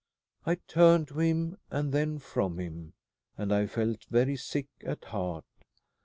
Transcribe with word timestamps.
I 0.47 0.55
turned 0.55 1.09
to 1.09 1.19
him 1.19 1.59
and 1.69 1.91
then 1.91 2.17
from 2.17 2.57
him, 2.57 2.93
and 3.37 3.53
I 3.53 3.67
felt 3.67 4.05
very 4.05 4.35
sick 4.35 4.67
at 4.83 5.05
heart. 5.05 5.45